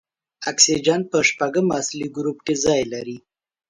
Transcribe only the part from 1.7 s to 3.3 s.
اصلي ګروپ کې ځای لري.